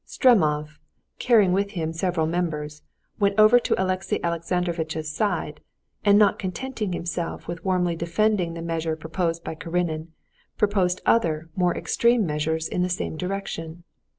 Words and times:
Stremov, 0.07 0.79
carrying 1.19 1.51
with 1.53 1.73
him 1.73 1.93
several 1.93 2.25
members, 2.25 2.81
went 3.19 3.39
over 3.39 3.59
to 3.59 3.79
Alexey 3.79 4.19
Alexandrovitch's 4.23 5.13
side, 5.15 5.61
and 6.03 6.17
not 6.17 6.39
contenting 6.39 6.91
himself 6.91 7.47
with 7.47 7.63
warmly 7.63 7.95
defending 7.95 8.55
the 8.55 8.63
measure 8.63 8.95
proposed 8.95 9.43
by 9.43 9.53
Karenin, 9.53 10.11
proposed 10.57 11.01
other 11.05 11.51
more 11.55 11.77
extreme 11.77 12.25
measures 12.25 12.67
in 12.67 12.81
the 12.81 12.89
same 12.89 13.15
direction. 13.15 13.83